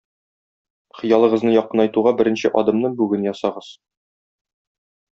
[1.01, 3.73] Хыялыгызны якынайтуга беренче адымны бүген ясагыз!